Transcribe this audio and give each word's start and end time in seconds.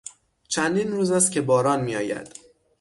چندین 0.47 0.91
روز 0.91 1.11
است 1.11 1.31
که 1.31 1.41
باران 1.41 1.81
میآید. 1.83 2.33